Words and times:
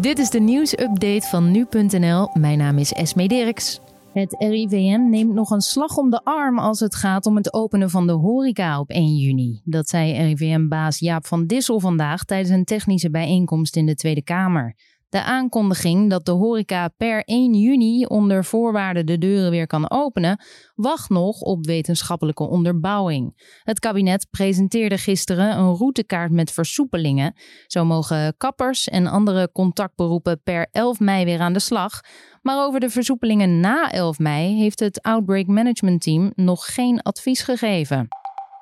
Dit 0.00 0.18
is 0.18 0.30
de 0.30 0.40
nieuwsupdate 0.40 1.26
van 1.28 1.50
nu.nl. 1.50 2.30
Mijn 2.34 2.58
naam 2.58 2.78
is 2.78 2.92
Esme 2.92 3.28
Dirks. 3.28 3.80
Het 4.12 4.36
RIVM 4.38 5.08
neemt 5.10 5.34
nog 5.34 5.50
een 5.50 5.60
slag 5.60 5.96
om 5.96 6.10
de 6.10 6.20
arm 6.24 6.58
als 6.58 6.80
het 6.80 6.94
gaat 6.94 7.26
om 7.26 7.36
het 7.36 7.52
openen 7.52 7.90
van 7.90 8.06
de 8.06 8.12
horeca 8.12 8.80
op 8.80 8.90
1 8.90 9.16
juni. 9.16 9.60
Dat 9.64 9.88
zei 9.88 10.12
RIVM-baas 10.12 10.98
Jaap 10.98 11.26
van 11.26 11.46
Dissel 11.46 11.80
vandaag 11.80 12.24
tijdens 12.24 12.50
een 12.50 12.64
technische 12.64 13.10
bijeenkomst 13.10 13.76
in 13.76 13.86
de 13.86 13.94
Tweede 13.94 14.22
Kamer. 14.22 14.74
De 15.10 15.22
aankondiging 15.22 16.10
dat 16.10 16.24
de 16.24 16.30
horeca 16.30 16.88
per 16.88 17.24
1 17.24 17.54
juni 17.54 18.04
onder 18.04 18.44
voorwaarden 18.44 19.06
de 19.06 19.18
deuren 19.18 19.50
weer 19.50 19.66
kan 19.66 19.90
openen, 19.90 20.40
wacht 20.74 21.08
nog 21.08 21.40
op 21.40 21.66
wetenschappelijke 21.66 22.48
onderbouwing. 22.48 23.32
Het 23.62 23.78
kabinet 23.78 24.26
presenteerde 24.30 24.98
gisteren 24.98 25.58
een 25.58 25.74
routekaart 25.74 26.30
met 26.30 26.52
versoepelingen. 26.52 27.34
Zo 27.66 27.84
mogen 27.84 28.36
kappers 28.36 28.88
en 28.88 29.06
andere 29.06 29.50
contactberoepen 29.52 30.42
per 30.42 30.68
11 30.70 31.00
mei 31.00 31.24
weer 31.24 31.40
aan 31.40 31.52
de 31.52 31.58
slag. 31.58 32.00
Maar 32.42 32.66
over 32.66 32.80
de 32.80 32.90
versoepelingen 32.90 33.60
na 33.60 33.90
11 33.90 34.18
mei 34.18 34.56
heeft 34.56 34.80
het 34.80 35.02
Outbreak 35.02 35.46
Management 35.46 36.02
Team 36.02 36.32
nog 36.34 36.74
geen 36.74 37.02
advies 37.02 37.42
gegeven. 37.42 38.08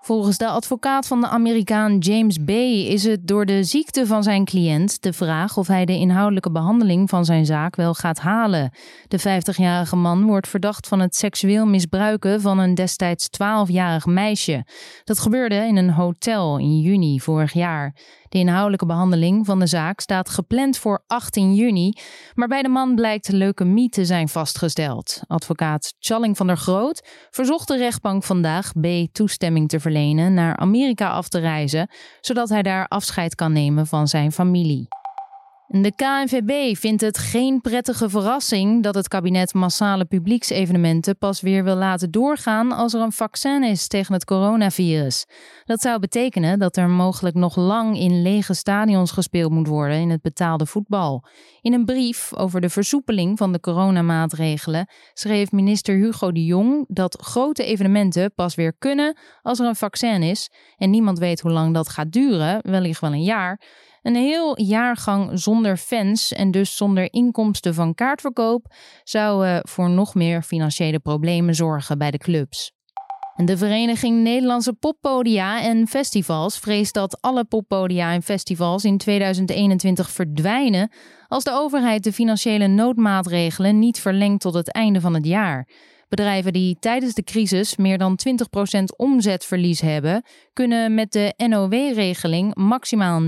Volgens 0.00 0.38
de 0.38 0.46
advocaat 0.46 1.06
van 1.06 1.20
de 1.20 1.28
Amerikaan 1.28 1.98
James 1.98 2.44
Bay 2.44 2.72
is 2.72 3.04
het 3.04 3.26
door 3.26 3.46
de 3.46 3.64
ziekte 3.64 4.06
van 4.06 4.22
zijn 4.22 4.44
cliënt 4.44 5.02
de 5.02 5.12
vraag 5.12 5.56
of 5.56 5.66
hij 5.66 5.84
de 5.84 5.92
inhoudelijke 5.92 6.50
behandeling 6.50 7.08
van 7.08 7.24
zijn 7.24 7.46
zaak 7.46 7.76
wel 7.76 7.94
gaat 7.94 8.18
halen. 8.18 8.70
De 9.08 9.20
50-jarige 9.20 9.96
man 9.96 10.26
wordt 10.26 10.48
verdacht 10.48 10.88
van 10.88 11.00
het 11.00 11.16
seksueel 11.16 11.66
misbruiken 11.66 12.40
van 12.40 12.58
een 12.58 12.74
destijds 12.74 13.26
12-jarig 13.26 14.06
meisje. 14.06 14.66
Dat 15.04 15.18
gebeurde 15.18 15.54
in 15.54 15.76
een 15.76 15.90
hotel 15.90 16.58
in 16.58 16.80
juni 16.80 17.20
vorig 17.20 17.52
jaar. 17.52 17.94
De 18.28 18.38
inhoudelijke 18.38 18.86
behandeling 18.86 19.46
van 19.46 19.58
de 19.58 19.66
zaak 19.66 20.00
staat 20.00 20.28
gepland 20.28 20.78
voor 20.78 21.04
18 21.06 21.54
juni, 21.54 21.92
maar 22.34 22.48
bij 22.48 22.62
de 22.62 22.68
man 22.68 22.94
blijkt 22.94 23.28
leukemie 23.28 23.88
te 23.88 24.04
zijn 24.04 24.28
vastgesteld. 24.28 25.20
Advocaat 25.26 25.94
Challing 25.98 26.36
van 26.36 26.46
der 26.46 26.56
Groot 26.56 27.08
verzocht 27.30 27.68
de 27.68 27.76
rechtbank 27.76 28.24
vandaag 28.24 28.72
B 28.80 28.86
toestemming 29.12 29.68
te 29.68 29.80
verlenen 29.80 29.87
naar 30.34 30.56
Amerika 30.56 31.08
af 31.08 31.28
te 31.28 31.38
reizen, 31.38 31.90
zodat 32.20 32.48
hij 32.48 32.62
daar 32.62 32.88
afscheid 32.88 33.34
kan 33.34 33.52
nemen 33.52 33.86
van 33.86 34.08
zijn 34.08 34.32
familie. 34.32 34.97
De 35.70 35.92
KNVB 35.94 36.76
vindt 36.76 37.00
het 37.00 37.18
geen 37.18 37.60
prettige 37.60 38.08
verrassing 38.08 38.82
dat 38.82 38.94
het 38.94 39.08
kabinet 39.08 39.54
massale 39.54 40.04
publieksevenementen 40.04 41.18
pas 41.18 41.40
weer 41.40 41.64
wil 41.64 41.74
laten 41.74 42.10
doorgaan 42.10 42.72
als 42.72 42.94
er 42.94 43.00
een 43.00 43.12
vaccin 43.12 43.62
is 43.62 43.88
tegen 43.88 44.14
het 44.14 44.24
coronavirus. 44.24 45.26
Dat 45.64 45.80
zou 45.80 45.98
betekenen 45.98 46.58
dat 46.58 46.76
er 46.76 46.88
mogelijk 46.88 47.34
nog 47.34 47.56
lang 47.56 47.98
in 47.98 48.22
lege 48.22 48.54
stadions 48.54 49.10
gespeeld 49.10 49.50
moet 49.50 49.66
worden 49.66 49.98
in 49.98 50.10
het 50.10 50.22
betaalde 50.22 50.66
voetbal. 50.66 51.24
In 51.60 51.72
een 51.72 51.84
brief 51.84 52.34
over 52.34 52.60
de 52.60 52.70
versoepeling 52.70 53.38
van 53.38 53.52
de 53.52 53.60
coronamaatregelen 53.60 54.88
schreef 55.12 55.52
minister 55.52 55.94
Hugo 55.94 56.32
de 56.32 56.44
Jong 56.44 56.84
dat 56.88 57.18
grote 57.22 57.64
evenementen 57.64 58.34
pas 58.34 58.54
weer 58.54 58.74
kunnen 58.78 59.16
als 59.42 59.58
er 59.58 59.66
een 59.66 59.76
vaccin 59.76 60.22
is 60.22 60.50
en 60.76 60.90
niemand 60.90 61.18
weet 61.18 61.40
hoe 61.40 61.52
lang 61.52 61.74
dat 61.74 61.88
gaat 61.88 62.12
duren, 62.12 62.58
wellicht 62.62 63.00
wel 63.00 63.12
een 63.12 63.22
jaar. 63.22 63.60
Een 64.02 64.16
heel 64.16 64.60
jaargang 64.60 65.30
zonder 65.32 65.76
fans 65.76 66.32
en 66.32 66.50
dus 66.50 66.76
zonder 66.76 67.12
inkomsten 67.12 67.74
van 67.74 67.94
kaartverkoop 67.94 68.74
zou 69.04 69.46
uh, 69.46 69.58
voor 69.62 69.90
nog 69.90 70.14
meer 70.14 70.42
financiële 70.42 70.98
problemen 70.98 71.54
zorgen 71.54 71.98
bij 71.98 72.10
de 72.10 72.18
clubs. 72.18 72.72
De 73.44 73.56
Vereniging 73.56 74.22
Nederlandse 74.22 74.72
Poppodia 74.72 75.62
en 75.62 75.86
Festivals 75.86 76.58
vreest 76.58 76.94
dat 76.94 77.20
alle 77.20 77.44
poppodia 77.44 78.12
en 78.12 78.22
festivals 78.22 78.84
in 78.84 78.98
2021 78.98 80.10
verdwijnen 80.10 80.92
als 81.28 81.44
de 81.44 81.52
overheid 81.52 82.04
de 82.04 82.12
financiële 82.12 82.66
noodmaatregelen 82.66 83.78
niet 83.78 84.00
verlengt 84.00 84.40
tot 84.40 84.54
het 84.54 84.72
einde 84.72 85.00
van 85.00 85.14
het 85.14 85.26
jaar. 85.26 85.68
Bedrijven 86.08 86.52
die 86.52 86.76
tijdens 86.80 87.14
de 87.14 87.22
crisis 87.22 87.76
meer 87.76 87.98
dan 87.98 88.18
20% 88.28 88.82
omzetverlies 88.96 89.80
hebben, 89.80 90.22
kunnen 90.52 90.94
met 90.94 91.12
de 91.12 91.34
NOW-regeling 91.36 92.54
maximaal 92.54 93.22
90% 93.22 93.26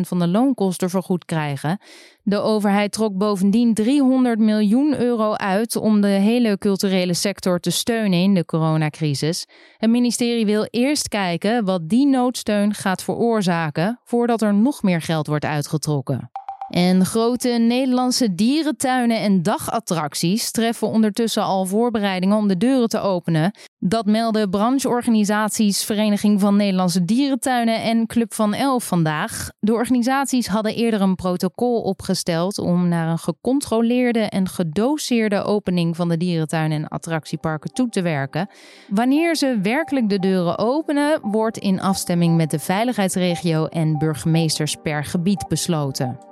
van 0.00 0.18
de 0.18 0.28
loonkosten 0.28 0.90
vergoed 0.90 1.24
krijgen. 1.24 1.78
De 2.22 2.38
overheid 2.38 2.92
trok 2.92 3.16
bovendien 3.16 3.74
300 3.74 4.38
miljoen 4.38 5.00
euro 5.00 5.32
uit 5.32 5.76
om 5.76 6.00
de 6.00 6.06
hele 6.06 6.58
culturele 6.58 7.14
sector 7.14 7.60
te 7.60 7.70
steunen 7.70 8.18
in 8.18 8.34
de 8.34 8.44
coronacrisis. 8.44 9.46
Het 9.76 9.90
ministerie 9.90 10.46
wil 10.46 10.66
eerst 10.70 11.08
kijken 11.08 11.64
wat 11.64 11.88
die 11.88 12.06
noodsteun 12.06 12.74
gaat 12.74 13.02
veroorzaken 13.02 14.00
voordat 14.04 14.42
er 14.42 14.54
nog 14.54 14.82
meer 14.82 15.00
geld 15.00 15.26
wordt 15.26 15.44
uitgetrokken. 15.44 16.30
En 16.72 17.06
grote 17.06 17.48
Nederlandse 17.48 18.34
dierentuinen 18.34 19.20
en 19.20 19.42
dagattracties 19.42 20.50
treffen 20.50 20.88
ondertussen 20.88 21.42
al 21.42 21.64
voorbereidingen 21.64 22.36
om 22.36 22.48
de 22.48 22.56
deuren 22.56 22.88
te 22.88 23.00
openen. 23.00 23.54
Dat 23.78 24.06
melden 24.06 24.50
brancheorganisaties 24.50 25.84
Vereniging 25.84 26.40
van 26.40 26.56
Nederlandse 26.56 27.04
Dierentuinen 27.04 27.82
en 27.82 28.06
Club 28.06 28.34
van 28.34 28.54
Elf 28.54 28.84
vandaag. 28.84 29.50
De 29.60 29.72
organisaties 29.72 30.46
hadden 30.46 30.74
eerder 30.74 31.00
een 31.00 31.14
protocol 31.14 31.82
opgesteld 31.82 32.58
om 32.58 32.88
naar 32.88 33.08
een 33.08 33.18
gecontroleerde 33.18 34.20
en 34.20 34.48
gedoseerde 34.48 35.42
opening 35.42 35.96
van 35.96 36.08
de 36.08 36.16
dierentuinen 36.16 36.78
en 36.78 36.88
attractieparken 36.88 37.72
toe 37.72 37.88
te 37.88 38.02
werken. 38.02 38.48
Wanneer 38.88 39.36
ze 39.36 39.58
werkelijk 39.62 40.08
de 40.08 40.18
deuren 40.18 40.58
openen, 40.58 41.18
wordt 41.22 41.58
in 41.58 41.80
afstemming 41.80 42.36
met 42.36 42.50
de 42.50 42.58
veiligheidsregio 42.58 43.66
en 43.66 43.98
burgemeesters 43.98 44.76
per 44.82 45.04
gebied 45.04 45.48
besloten. 45.48 46.31